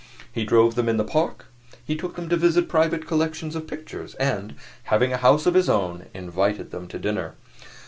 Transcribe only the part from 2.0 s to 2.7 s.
them to visit